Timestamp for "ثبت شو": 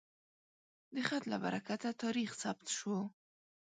2.41-2.95